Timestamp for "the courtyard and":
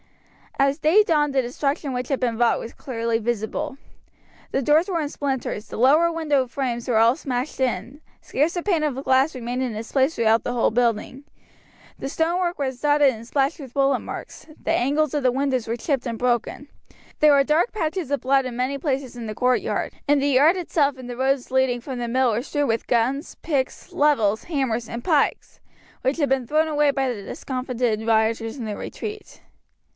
19.27-20.21